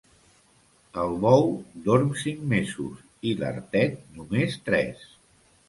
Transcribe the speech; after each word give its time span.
El 1.01 1.13
bou 1.25 1.45
dorm 1.89 2.09
cinc 2.23 2.41
mesos, 2.55 3.05
i 3.33 3.37
l'artet, 3.45 4.03
només 4.19 4.59
tres. 4.71 5.09